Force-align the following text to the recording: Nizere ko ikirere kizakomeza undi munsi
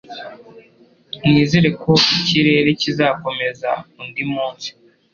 Nizere 1.27 1.69
ko 1.81 1.91
ikirere 2.17 2.69
kizakomeza 2.81 3.69
undi 4.01 4.21
munsi 4.33 4.69